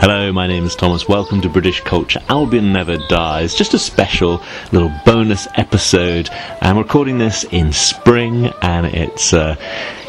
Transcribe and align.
Hello, 0.00 0.32
my 0.32 0.46
name 0.46 0.64
is 0.64 0.76
Thomas. 0.76 1.08
Welcome 1.08 1.40
to 1.40 1.48
British 1.48 1.80
Culture. 1.80 2.22
Albion 2.28 2.72
Never 2.72 2.98
Dies. 3.08 3.52
Just 3.52 3.74
a 3.74 3.80
special 3.80 4.40
little 4.70 4.92
bonus 5.04 5.48
episode. 5.56 6.30
I'm 6.62 6.78
recording 6.78 7.18
this 7.18 7.42
in 7.42 7.72
spring, 7.72 8.52
and 8.62 8.86
it's 8.86 9.32
uh, 9.32 9.56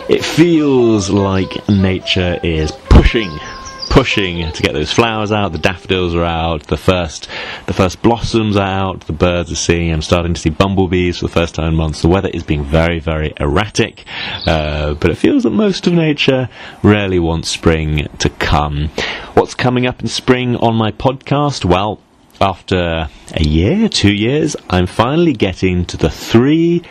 it 0.08 0.24
feels 0.24 1.10
like 1.10 1.68
nature 1.68 2.40
is 2.44 2.72
pushing 2.72 3.32
pushing 3.90 4.52
to 4.52 4.64
get 4.64 4.74
those 4.74 4.92
flowers 4.92 5.32
out. 5.32 5.52
The 5.52 5.58
daffodils 5.58 6.16
are 6.16 6.24
out. 6.24 6.68
The 6.68 6.78
first, 6.78 7.28
the 7.66 7.74
first 7.74 8.02
blossoms 8.02 8.56
are 8.56 8.68
out. 8.68 9.02
The 9.02 9.14
birds 9.14 9.52
are 9.52 9.56
singing. 9.56 9.92
I'm 9.92 10.02
starting 10.02 10.34
to 10.34 10.42
see 10.42 10.50
bumblebees 10.50 11.20
for 11.20 11.28
the 11.28 11.34
first 11.34 11.56
time 11.56 11.70
in 11.70 11.76
months. 11.76 12.02
The 12.02 12.08
weather 12.08 12.30
is 12.30 12.44
being 12.44 12.64
very, 12.64 13.00
very 13.00 13.34
erratic, 13.40 14.06
uh, 14.46 14.94
but 14.94 15.12
it 15.12 15.16
feels 15.16 15.44
that 15.44 15.52
most 15.52 15.88
of 15.88 15.94
nature 15.94 16.50
rarely 16.84 17.20
wants 17.20 17.50
spring 17.50 18.08
to 18.20 18.30
come. 18.30 18.90
What's 19.34 19.56
coming 19.56 19.86
up 19.86 20.02
in 20.02 20.08
spring 20.08 20.56
on 20.56 20.76
my 20.76 20.92
podcast? 20.92 21.66
Well, 21.66 22.00
after 22.42 23.10
a 23.34 23.44
year, 23.44 23.90
two 23.90 24.14
years, 24.14 24.56
I'm 24.70 24.86
finally 24.86 25.34
getting 25.34 25.86
to 25.86 25.98
the 25.98 26.10
three 26.10 26.84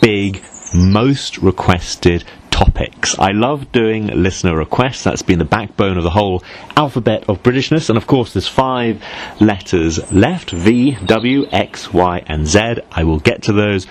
big, 0.00 0.42
most 0.74 1.38
requested 1.38 2.24
topics. 2.56 3.18
I 3.18 3.32
love 3.32 3.70
doing 3.70 4.06
listener 4.06 4.56
requests. 4.56 5.04
That's 5.04 5.20
been 5.20 5.38
the 5.38 5.44
backbone 5.44 5.98
of 5.98 6.04
the 6.04 6.10
whole 6.10 6.42
alphabet 6.74 7.28
of 7.28 7.42
Britishness. 7.42 7.90
And 7.90 7.98
of 7.98 8.06
course, 8.06 8.32
there's 8.32 8.48
five 8.48 9.02
letters 9.40 10.10
left 10.10 10.52
V, 10.52 10.96
W, 11.04 11.46
X, 11.52 11.92
Y, 11.92 12.22
and 12.26 12.46
Z. 12.46 12.76
I 12.90 13.04
will 13.04 13.18
get 13.18 13.42
to 13.42 13.52
those. 13.52 13.86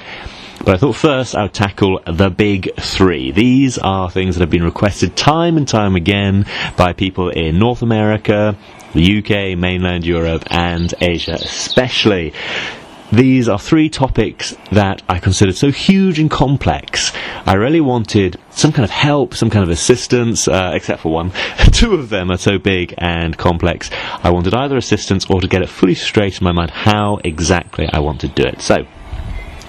But 0.63 0.73
I 0.73 0.77
thought 0.77 0.95
first 0.95 1.35
I 1.35 1.43
would 1.43 1.53
tackle 1.53 2.01
the 2.07 2.31
big 2.31 2.73
three. 2.79 3.31
These 3.31 3.77
are 3.77 4.09
things 4.09 4.35
that 4.35 4.41
have 4.41 4.49
been 4.49 4.63
requested 4.63 5.15
time 5.15 5.57
and 5.57 5.67
time 5.67 5.95
again 5.95 6.47
by 6.75 6.93
people 6.93 7.29
in 7.29 7.59
North 7.59 7.83
America, 7.83 8.57
the 8.93 9.19
UK, 9.19 9.55
mainland 9.59 10.07
Europe, 10.07 10.43
and 10.49 10.91
Asia 10.99 11.35
especially. 11.35 12.33
These 13.11 13.47
are 13.47 13.59
three 13.59 13.89
topics 13.89 14.55
that 14.71 15.03
I 15.07 15.19
considered 15.19 15.55
so 15.55 15.69
huge 15.69 16.19
and 16.19 16.29
complex. 16.29 17.13
I 17.45 17.53
really 17.53 17.79
wanted 17.79 18.39
some 18.49 18.71
kind 18.71 18.83
of 18.83 18.89
help, 18.89 19.35
some 19.35 19.51
kind 19.51 19.63
of 19.63 19.69
assistance, 19.69 20.47
uh, 20.47 20.71
except 20.73 21.01
for 21.01 21.11
one. 21.11 21.31
Two 21.71 21.93
of 21.93 22.09
them 22.09 22.31
are 22.31 22.37
so 22.37 22.57
big 22.57 22.95
and 22.97 23.37
complex. 23.37 23.91
I 24.23 24.31
wanted 24.31 24.55
either 24.55 24.75
assistance 24.75 25.29
or 25.29 25.39
to 25.39 25.47
get 25.47 25.61
it 25.61 25.69
fully 25.69 25.93
straight 25.93 26.39
in 26.41 26.43
my 26.43 26.51
mind 26.51 26.71
how 26.71 27.19
exactly 27.23 27.87
I 27.93 27.99
want 27.99 28.21
to 28.21 28.27
do 28.27 28.43
it. 28.43 28.61
So, 28.61 28.87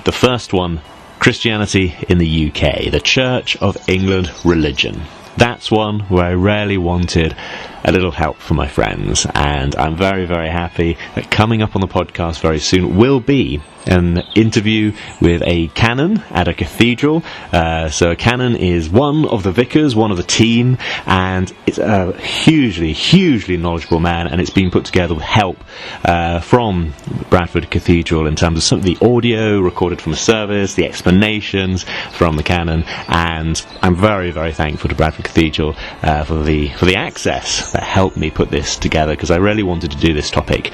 the 0.05 0.13
first 0.13 0.55
one 0.55 0.81
Christianity 1.19 1.95
in 2.09 2.19
the 2.19 2.49
UK, 2.49 2.91
the 2.91 3.01
Church 3.01 3.57
of 3.57 3.77
England 3.89 4.31
religion. 4.45 5.03
That's 5.37 5.71
one 5.71 6.01
where 6.01 6.25
I 6.25 6.31
really 6.31 6.79
wanted 6.79 7.37
a 7.85 7.93
little 7.93 8.11
help 8.11 8.39
from 8.39 8.57
my 8.57 8.69
friends, 8.69 9.27
and 9.35 9.77
I'm 9.77 9.97
very, 9.97 10.25
very 10.25 10.49
happy 10.49 10.97
that 11.15 11.31
coming 11.31 11.63
up 11.63 11.77
on 11.77 11.81
the 11.81 11.87
podcast 11.87 12.41
very 12.41 12.59
soon 12.59 12.97
will 12.97 13.21
be 13.21 13.61
an 13.87 14.19
interview 14.35 14.93
with 15.21 15.43
a 15.45 15.69
canon 15.69 16.19
at 16.31 16.49
a 16.49 16.55
cathedral. 16.55 17.23
Uh, 17.53 17.89
so 17.89 18.11
a 18.11 18.17
canon 18.17 18.57
is 18.57 18.89
one 18.89 19.25
of 19.27 19.43
the 19.43 19.53
vicars, 19.53 19.95
one 19.95 20.11
of 20.11 20.17
the 20.17 20.23
team, 20.23 20.79
and 21.07 21.53
it's 21.67 21.79
a 21.79 22.13
hugely, 22.19 22.93
hugely 22.93 23.57
knowledgeable 23.57 24.01
man, 24.01 24.27
and 24.27 24.41
it's 24.41 24.51
been 24.51 24.71
put 24.71 24.85
together 24.85 25.15
with 25.15 25.23
help 25.23 25.63
uh, 26.05 26.41
from 26.41 26.95
Bradford 27.31 27.71
Cathedral 27.71 28.27
in 28.27 28.37
terms 28.37 28.59
of 28.59 28.63
some 28.65 28.79
of 28.79 28.85
the 28.85 28.99
audio 29.01 29.61
recorded 29.61 30.01
from 30.01 30.13
the 30.13 30.19
service, 30.19 30.75
the 30.75 30.85
explanations 30.85 31.85
from 32.13 32.37
the 32.37 32.43
canon, 32.43 32.85
and 33.09 33.65
I'm 33.83 33.97
very, 33.97 34.31
very 34.31 34.53
thankful 34.53 34.89
to 34.89 34.95
Bradford 34.95 35.25
Cathedral 35.25 35.77
uh, 36.03 36.25
for 36.25 36.43
the 36.43 36.69
for 36.71 36.87
the 36.87 36.97
access 36.97 37.73
that 37.73 37.83
helped 37.83 38.17
me 38.17 38.31
put 38.31 38.51
this 38.51 38.77
together 38.77 39.13
because 39.13 39.31
I 39.31 39.37
really 39.37 39.63
wanted 39.63 39.91
to 39.93 39.99
do 39.99 40.13
this 40.13 40.31
topic 40.31 40.73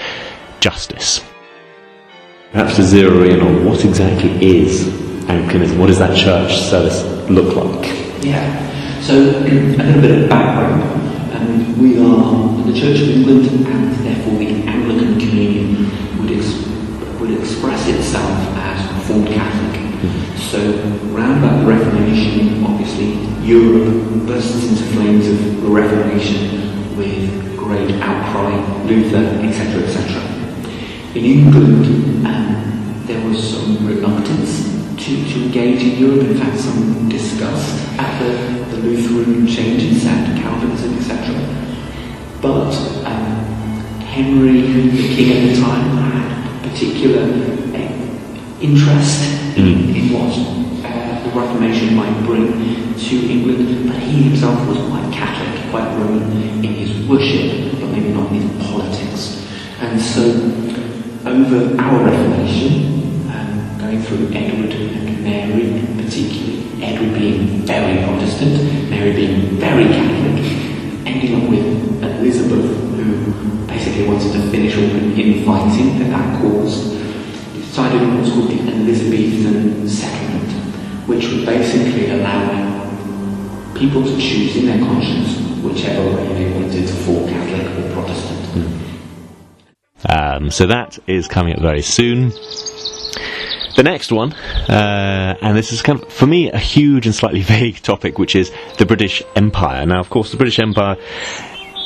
justice. 0.61 1.32
Perhaps 2.53 2.77
to 2.77 2.83
zero 2.83 3.23
in 3.23 3.41
on 3.41 3.65
what 3.65 3.83
exactly 3.83 4.31
is 4.45 4.87
Anglicanism, 5.27 5.79
what 5.79 5.87
does 5.87 5.99
that 5.99 6.15
church 6.15 6.61
service 6.61 7.03
look 7.31 7.57
like? 7.57 7.87
Yeah, 8.23 8.45
so 9.01 9.15
a 9.15 9.41
little 9.41 10.03
bit 10.03 10.25
of 10.25 10.29
background. 10.29 10.83
Um, 11.35 11.79
we 11.81 11.97
are 11.99 12.63
the 12.71 12.79
Church 12.79 13.01
of 13.01 13.09
England, 13.09 13.47
and 13.67 13.95
therefore 14.05 14.35
the 14.39 14.69
Anglican 14.69 15.19
Communion 15.19 15.89
would, 16.21 16.31
ex- 16.31 16.67
would 17.19 17.31
express 17.41 17.89
itself 17.89 18.31
as 18.59 18.93
Reformed 18.99 19.29
Catholic. 19.29 19.81
Mm-hmm. 19.81 20.37
So, 20.37 20.59
round 21.17 21.43
about 21.43 21.61
the 21.61 21.67
Reformation, 21.73 22.63
obviously, 22.65 23.15
Europe 23.47 24.27
bursts 24.27 24.69
into 24.69 24.85
flames 24.93 25.27
of 25.27 25.63
the 25.63 25.69
Reformation 25.69 26.97
with 26.99 27.57
great 27.57 27.93
outcry, 28.03 28.55
Luther, 28.85 29.25
etc., 29.43 29.85
etc. 29.85 30.33
In 31.15 31.27
England, 31.27 32.27
um, 32.27 33.05
there 33.07 33.23
was 33.29 33.37
some 33.53 33.87
reluctance 33.87 34.97
to, 35.13 35.29
to 35.29 35.43
engage 35.45 35.83
in 35.83 35.99
Europe, 35.99 36.27
in 36.27 36.39
fact, 36.39 36.59
some 36.59 37.09
disgust 37.09 37.77
at 37.99 38.19
the, 38.19 38.77
the 38.77 38.83
Lutheran 38.83 39.47
changes 39.47 40.07
and 40.07 40.41
Calvinism, 40.41 40.97
etc. 40.97 41.35
But 42.41 42.73
um, 43.05 43.45
Henry, 44.01 44.63
the 44.63 45.15
king 45.15 45.33
at 45.33 45.55
the 45.55 45.61
time, 45.61 45.97
had 45.99 46.71
particular 46.71 47.25
uh, 47.25 48.61
interest 48.61 49.57
mm. 49.57 49.95
in 49.95 50.13
what 50.13 50.33
uh, 50.91 51.23
the 51.25 51.31
Reformation 51.39 51.95
might 51.95 52.25
bring 52.25 52.95
to 52.95 53.31
England, 53.31 53.89
but 53.89 53.99
he 53.99 54.23
himself 54.23 54.67
was 54.67 54.79
quite 54.89 55.13
Catholic 55.13 55.71
quite 55.71 55.89
Roman 55.99 56.65
in 56.65 56.73
his 56.75 57.07
worship, 57.07 57.81
but 57.81 57.91
maybe 57.91 58.13
not 58.13 58.31
in 58.33 58.41
his 58.43 58.67
politics. 58.67 59.47
And 59.81 60.01
so, 60.01 60.23
over 61.27 61.81
our 61.81 62.05
Reformation, 62.05 62.92
through 64.01 64.33
Edward 64.33 64.73
and 64.73 65.23
Mary 65.23 66.03
particularly, 66.03 66.83
Edward 66.83 67.19
being 67.19 67.67
very 67.67 68.03
Protestant, 68.05 68.91
Mary 68.91 69.13
being 69.13 69.59
very 69.59 69.85
Catholic, 69.85 70.45
ending 71.07 71.43
up 71.43 71.51
with 71.51 72.03
Elizabeth, 72.03 72.65
who 72.97 73.67
basically 73.67 74.07
wanted 74.07 74.33
to 74.33 74.51
finish 74.51 74.77
all 74.77 74.87
the 74.87 75.21
infighting 75.21 75.99
that 75.99 76.11
that 76.11 76.41
caused, 76.41 76.99
decided 77.55 78.03
on 78.03 78.19
what's 78.19 78.31
called 78.31 78.49
the 78.51 78.61
Elizabethan 78.73 79.89
settlement, 79.89 80.53
which 81.09 81.29
would 81.29 81.45
basically 81.45 82.11
allow 82.11 83.75
people 83.75 84.03
to 84.03 84.17
choose 84.19 84.57
in 84.57 84.67
their 84.67 84.79
conscience 84.79 85.39
whichever 85.63 86.17
way 86.17 86.27
they 86.33 86.53
wanted 86.53 86.87
to 86.87 86.93
fall 86.93 87.29
Catholic 87.29 87.85
or 87.85 87.93
Protestant. 87.93 88.83
Um, 90.09 90.51
so 90.51 90.67
that 90.67 90.99
is 91.07 91.29
coming 91.29 91.55
up 91.55 91.61
very 91.61 91.83
soon. 91.83 92.33
The 93.75 93.83
next 93.83 94.13
one, 94.13 94.33
uh, 94.33 95.37
and 95.41 95.57
this 95.57 95.73
is 95.73 95.81
kind 95.81 96.03
of, 96.03 96.13
for 96.13 96.27
me, 96.27 96.51
a 96.51 96.59
huge 96.59 97.07
and 97.07 97.15
slightly 97.15 97.41
vague 97.57 97.81
topic, 97.83 98.19
which 98.19 98.37
is 98.37 98.53
the 98.79 98.87
British 98.87 99.23
Empire. 99.35 99.87
Now, 99.87 100.01
of 100.01 100.11
course, 100.11 100.31
the 100.31 100.37
British 100.37 100.59
Empire 100.59 100.97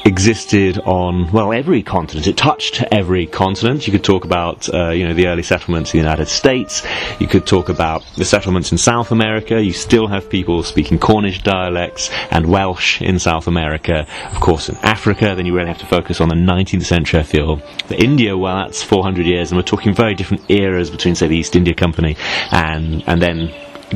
existed 0.06 0.78
on 0.78 1.30
well 1.32 1.52
every 1.52 1.82
continent. 1.82 2.26
It 2.26 2.36
touched 2.36 2.82
every 2.92 3.26
continent. 3.26 3.86
You 3.86 3.92
could 3.92 4.04
talk 4.04 4.24
about 4.24 4.72
uh, 4.72 4.90
you 4.90 5.06
know 5.06 5.14
the 5.14 5.26
early 5.26 5.42
settlements 5.42 5.92
in 5.92 5.98
the 5.98 6.04
United 6.04 6.28
States. 6.28 6.86
You 7.18 7.26
could 7.26 7.46
talk 7.46 7.68
about 7.68 8.04
the 8.16 8.24
settlements 8.24 8.70
in 8.70 8.78
South 8.78 9.10
America. 9.10 9.60
You 9.62 9.72
still 9.72 10.06
have 10.06 10.30
people 10.30 10.62
speaking 10.62 10.98
Cornish 10.98 11.42
dialects 11.42 12.10
and 12.30 12.46
Welsh 12.46 13.02
in 13.02 13.18
South 13.18 13.48
America. 13.48 14.06
Of 14.30 14.40
course, 14.40 14.68
in 14.68 14.76
Africa, 14.76 15.34
then 15.34 15.44
you 15.44 15.54
really 15.54 15.68
have 15.68 15.78
to 15.78 15.86
focus 15.86 16.20
on 16.20 16.28
the 16.28 16.36
19th 16.36 16.84
century. 16.84 17.20
I 17.20 17.24
feel. 17.24 17.60
India, 17.90 18.36
well, 18.36 18.56
that's 18.56 18.82
400 18.82 19.26
years, 19.26 19.50
and 19.50 19.58
we're 19.58 19.62
talking 19.64 19.92
very 19.92 20.14
different 20.14 20.48
eras 20.50 20.90
between, 20.90 21.14
say, 21.16 21.26
the 21.26 21.36
East 21.36 21.56
India 21.56 21.74
Company 21.74 22.16
and 22.52 23.02
and 23.08 23.20
then 23.20 23.52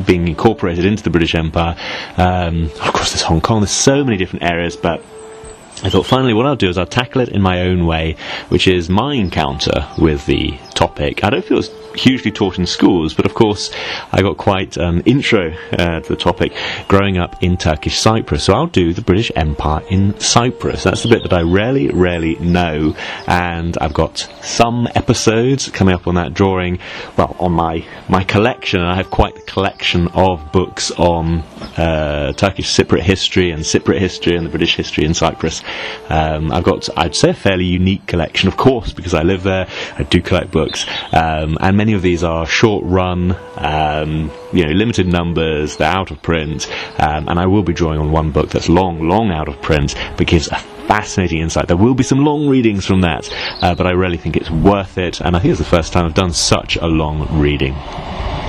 being 0.06 0.26
incorporated 0.28 0.84
into 0.84 1.02
the 1.02 1.10
British 1.10 1.34
Empire. 1.34 1.76
Um, 2.16 2.64
of 2.64 2.92
course, 2.92 3.12
there's 3.12 3.22
Hong 3.22 3.40
Kong. 3.40 3.60
There's 3.60 3.70
so 3.70 4.04
many 4.04 4.16
different 4.16 4.44
areas, 4.44 4.76
but 4.76 5.02
I 5.82 5.88
thought 5.88 6.04
finally 6.04 6.34
what 6.34 6.46
I'll 6.46 6.56
do 6.56 6.68
is 6.68 6.76
I'll 6.76 6.84
tackle 6.84 7.22
it 7.22 7.30
in 7.30 7.40
my 7.40 7.62
own 7.62 7.86
way, 7.86 8.16
which 8.50 8.68
is 8.68 8.90
my 8.90 9.14
encounter 9.14 9.88
with 9.96 10.26
the 10.26 10.58
topic. 10.74 11.24
I 11.24 11.30
don't 11.30 11.44
feel 11.44 11.58
it's 11.58 11.70
hugely 11.94 12.30
taught 12.30 12.58
in 12.58 12.66
schools, 12.66 13.14
but 13.14 13.26
of 13.26 13.34
course 13.34 13.70
I 14.12 14.22
got 14.22 14.36
quite 14.36 14.76
um, 14.78 15.02
intro 15.06 15.52
uh, 15.72 16.00
to 16.00 16.08
the 16.08 16.16
topic 16.16 16.52
growing 16.88 17.18
up 17.18 17.42
in 17.42 17.56
Turkish 17.56 17.98
Cyprus. 17.98 18.44
So 18.44 18.54
I'll 18.54 18.66
do 18.66 18.92
the 18.92 19.02
British 19.02 19.30
Empire 19.36 19.82
in 19.90 20.18
Cyprus. 20.20 20.84
That's 20.84 21.02
the 21.02 21.08
bit 21.08 21.22
that 21.22 21.32
I 21.32 21.42
rarely, 21.42 21.88
rarely 21.88 22.36
know, 22.36 22.94
and 23.26 23.76
I've 23.80 23.94
got 23.94 24.18
some 24.42 24.88
episodes 24.94 25.68
coming 25.70 25.94
up 25.94 26.06
on 26.06 26.14
that 26.14 26.34
drawing. 26.34 26.78
Well, 27.16 27.36
on 27.38 27.52
my 27.52 27.84
my 28.08 28.24
collection, 28.24 28.80
I 28.80 28.96
have 28.96 29.10
quite 29.10 29.36
a 29.36 29.42
collection 29.42 30.08
of 30.08 30.52
books 30.52 30.90
on 30.92 31.40
uh, 31.76 32.32
Turkish 32.32 32.68
Cypriot 32.74 33.02
history 33.02 33.50
and 33.50 33.62
Cypriot 33.62 33.98
history 33.98 34.36
and 34.36 34.46
the 34.46 34.50
British 34.50 34.76
history 34.76 35.04
in 35.04 35.14
Cyprus. 35.14 35.62
Um, 36.08 36.52
I've 36.52 36.64
got, 36.64 36.88
I'd 36.96 37.14
say, 37.14 37.30
a 37.30 37.34
fairly 37.34 37.64
unique 37.64 38.06
collection, 38.06 38.48
of 38.48 38.56
course, 38.56 38.92
because 38.92 39.14
I 39.14 39.22
live 39.22 39.42
there. 39.42 39.68
I 39.96 40.02
do 40.02 40.20
collect 40.20 40.50
books, 40.50 40.86
um, 41.12 41.58
and 41.60 41.79
many 41.80 41.94
of 41.94 42.02
these 42.02 42.22
are 42.22 42.44
short 42.44 42.84
run, 42.84 43.34
um, 43.56 44.30
you 44.52 44.66
know, 44.66 44.72
limited 44.72 45.06
numbers. 45.06 45.78
They're 45.78 45.90
out 45.90 46.10
of 46.10 46.20
print, 46.20 46.70
um, 46.98 47.26
and 47.26 47.38
I 47.38 47.46
will 47.46 47.62
be 47.62 47.72
drawing 47.72 47.98
on 47.98 48.12
one 48.12 48.32
book 48.32 48.50
that's 48.50 48.68
long, 48.68 49.08
long 49.08 49.30
out 49.30 49.48
of 49.48 49.62
print, 49.62 49.94
but 50.18 50.26
gives 50.26 50.48
a 50.48 50.56
fascinating 50.56 51.40
insight. 51.40 51.68
There 51.68 51.78
will 51.78 51.94
be 51.94 52.02
some 52.02 52.22
long 52.22 52.48
readings 52.48 52.84
from 52.84 53.00
that, 53.00 53.32
uh, 53.62 53.74
but 53.74 53.86
I 53.86 53.92
really 53.92 54.18
think 54.18 54.36
it's 54.36 54.50
worth 54.50 54.98
it, 54.98 55.22
and 55.22 55.34
I 55.34 55.38
think 55.38 55.52
it's 55.52 55.58
the 55.58 55.76
first 55.76 55.94
time 55.94 56.04
I've 56.04 56.12
done 56.12 56.34
such 56.34 56.76
a 56.76 56.86
long 56.86 57.40
reading. 57.40 57.74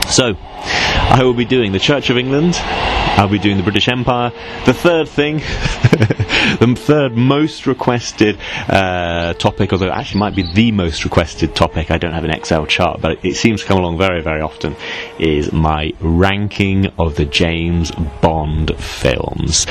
So, 0.10 0.36
I 0.38 1.22
will 1.24 1.34
be 1.34 1.45
doing 1.45 1.72
the 1.72 1.80
Church 1.80 2.10
of 2.10 2.18
England. 2.18 2.56
I'll 3.18 3.28
be 3.28 3.40
doing 3.40 3.58
the 3.58 3.63
British 3.63 3.88
Empire. 3.88 4.31
The 4.66 4.74
third 4.74 5.08
thing, 5.08 5.38
the 6.60 6.74
third 6.78 7.16
most 7.16 7.68
requested 7.68 8.38
uh, 8.68 9.34
topic, 9.34 9.74
although 9.74 9.92
actually 9.92 10.19
might 10.19 10.36
be 10.36 10.52
the 10.54 10.72
most 10.72 11.04
requested 11.04 11.56
topic, 11.56 11.92
I 11.92 11.98
don't 11.98 12.13
have 12.13 12.24
an 12.24 12.31
Excel 12.31 12.66
chart, 12.66 13.02
but 13.02 13.24
it 13.24 13.36
seems 13.36 13.62
to 13.62 13.68
come 13.68 13.78
along 13.78 13.98
very, 13.98 14.22
very 14.22 14.42
often, 14.42 14.75
is 15.19 15.52
my 15.52 15.94
ranking 16.00 16.88
of 16.98 17.16
the 17.16 17.25
James 17.25 17.92
Bond 18.22 18.75
films. 18.78 19.68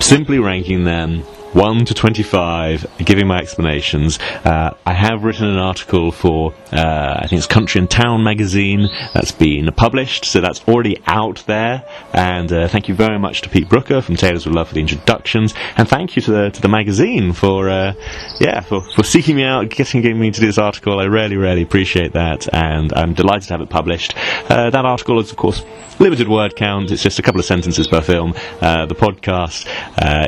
Simply 0.00 0.38
ranking 0.38 0.84
them 0.84 1.22
1 1.56 1.86
to 1.86 1.94
25, 1.94 2.86
giving 2.98 3.26
my 3.26 3.38
explanations. 3.38 4.18
Uh, 4.44 4.74
I 4.84 4.92
have 4.92 5.24
written 5.24 5.46
an 5.46 5.56
article 5.56 6.12
for, 6.12 6.52
uh, 6.70 7.14
I 7.22 7.26
think 7.28 7.38
it's 7.38 7.46
Country 7.46 7.78
and 7.78 7.90
Town 7.90 8.22
magazine, 8.22 8.90
that's 9.14 9.32
been 9.32 9.72
published, 9.74 10.26
so 10.26 10.42
that's 10.42 10.62
already 10.68 11.02
out 11.06 11.42
there. 11.46 11.82
And 12.12 12.52
uh, 12.52 12.68
thank 12.68 12.88
you 12.88 12.94
very 12.94 13.18
much 13.18 13.40
to 13.40 13.48
Pete 13.48 13.70
Brooker 13.70 14.02
from 14.02 14.16
Tailors 14.16 14.44
with 14.44 14.54
Love 14.54 14.68
for 14.68 14.74
the 14.74 14.82
introductions, 14.82 15.54
and 15.78 15.88
thank 15.88 16.14
you 16.14 16.20
to 16.22 16.30
the 16.30 16.50
to 16.50 16.60
the 16.60 16.68
magazine 16.68 17.32
for, 17.32 17.70
uh, 17.70 17.94
yeah, 18.38 18.60
for, 18.60 18.82
for 18.94 19.02
seeking 19.02 19.36
me 19.36 19.44
out, 19.44 19.70
getting, 19.70 20.02
getting 20.02 20.20
me 20.20 20.30
to 20.30 20.40
do 20.40 20.46
this 20.46 20.58
article. 20.58 21.00
I 21.00 21.04
really, 21.04 21.36
really 21.36 21.62
appreciate 21.62 22.12
that, 22.12 22.52
and 22.52 22.92
I'm 22.92 23.14
delighted 23.14 23.48
to 23.48 23.54
have 23.54 23.62
it 23.62 23.70
published. 23.70 24.14
Uh, 24.50 24.68
that 24.68 24.84
article 24.84 25.18
is, 25.20 25.30
of 25.30 25.38
course, 25.38 25.64
limited 25.98 26.28
word 26.28 26.54
count. 26.54 26.90
It's 26.90 27.02
just 27.02 27.18
a 27.18 27.22
couple 27.22 27.40
of 27.40 27.46
sentences 27.46 27.88
per 27.88 28.02
film. 28.02 28.34
Uh, 28.60 28.84
the 28.84 28.94
podcast 28.94 29.66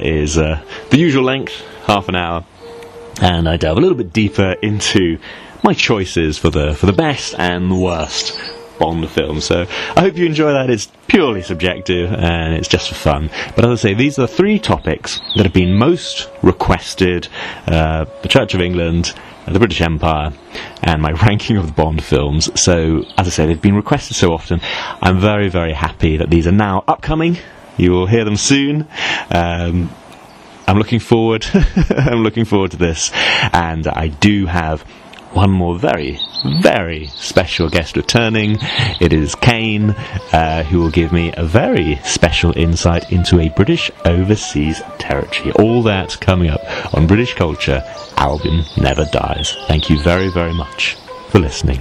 is 0.03 0.37
the 0.37 0.63
usual 1.19 1.27
length, 1.27 1.61
half 1.87 2.09
an 2.09 2.15
hour, 2.15 2.45
and 3.21 3.49
I 3.49 3.57
delve 3.57 3.77
a 3.77 3.81
little 3.81 3.97
bit 3.97 4.13
deeper 4.13 4.53
into 4.63 5.19
my 5.65 5.75
choices 5.75 6.39
for 6.39 6.49
the 6.49 6.77
for 6.77 6.87
the 6.87 6.93
best 6.93 7.35
and 7.37 7.69
the 7.69 7.75
worst 7.75 8.39
Bond 8.79 9.11
film. 9.11 9.41
So 9.41 9.67
I 9.97 10.01
hope 10.01 10.17
you 10.17 10.27
enjoy 10.27 10.53
that. 10.53 10.71
It's 10.71 10.87
purely 11.09 11.43
subjective 11.43 12.13
and 12.13 12.55
it's 12.55 12.69
just 12.69 12.89
for 12.89 12.95
fun. 12.95 13.31
But 13.57 13.65
as 13.65 13.81
I 13.81 13.89
say, 13.89 13.95
these 13.95 14.17
are 14.21 14.29
the 14.29 14.29
three 14.29 14.61
topics 14.61 15.21
that 15.35 15.45
have 15.45 15.53
been 15.53 15.75
most 15.75 16.31
requested: 16.43 17.27
uh, 17.67 18.05
the 18.23 18.29
Church 18.29 18.55
of 18.55 18.61
England, 18.61 19.13
the 19.49 19.59
British 19.59 19.81
Empire, 19.81 20.33
and 20.85 21.03
my 21.03 21.11
ranking 21.27 21.57
of 21.57 21.67
the 21.67 21.73
Bond 21.73 22.05
films. 22.05 22.49
So 22.61 23.03
as 23.17 23.27
I 23.27 23.31
say, 23.31 23.47
they've 23.47 23.61
been 23.61 23.75
requested 23.75 24.17
so 24.17 24.33
often. 24.33 24.61
I'm 25.03 25.19
very 25.19 25.49
very 25.49 25.73
happy 25.73 26.19
that 26.19 26.31
these 26.31 26.47
are 26.47 26.53
now 26.53 26.85
upcoming. 26.87 27.39
You 27.77 27.91
will 27.91 28.07
hear 28.07 28.25
them 28.25 28.37
soon. 28.37 28.87
Um, 29.33 29.91
I'm 30.69 30.77
looking 30.77 31.01
forward. 31.01 31.47
I'm 31.89 32.23
looking 32.23 32.45
forward 32.45 32.73
to 32.73 32.77
this, 32.77 33.11
and 33.55 33.87
I 33.87 34.09
do 34.09 34.45
have 34.45 34.83
one 35.33 35.51
more 35.51 35.79
very, 35.79 36.21
very 36.61 37.07
special 37.07 37.71
guest 37.71 37.97
returning. 37.97 38.59
It 39.01 39.15
is 39.15 39.35
Kane, 39.35 39.91
uh, 40.33 40.65
who 40.65 40.81
will 40.81 40.91
give 40.91 41.11
me 41.11 41.33
a 41.39 41.45
very 41.45 41.97
special 42.05 42.53
insight 42.55 43.11
into 43.11 43.41
a 43.41 43.49
British 43.49 43.91
overseas 44.05 44.83
territory. 44.99 45.53
All 45.53 45.83
that 45.85 46.21
coming 46.21 46.51
up 46.51 46.61
on 46.95 47.07
British 47.07 47.33
Culture. 47.33 47.83
Albion 48.19 48.63
never 48.77 49.07
dies. 49.07 49.57
Thank 49.69 49.89
you 49.89 49.99
very, 50.03 50.29
very 50.29 50.53
much 50.53 50.97
for 51.31 51.39
listening. 51.39 51.81